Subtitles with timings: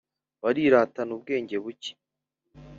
[0.43, 1.91] Bariratana ubwenge buke.